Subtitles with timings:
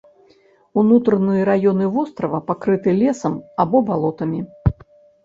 [0.81, 4.41] Унутраныя раёны вострава пакрыты лесам або балотамі.